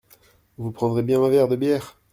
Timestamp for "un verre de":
1.21-1.55